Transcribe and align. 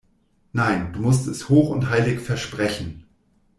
Nein, 0.51 0.93
du 0.93 0.99
musst 1.01 1.27
es 1.27 1.47
hoch 1.47 1.69
und 1.69 1.91
heilig 1.91 2.21
versprechen! 2.21 3.05